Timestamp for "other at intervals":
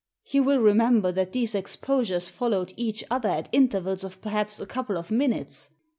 3.11-4.03